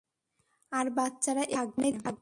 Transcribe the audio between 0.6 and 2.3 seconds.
আর বাচ্চারা এখানেই থাকবে।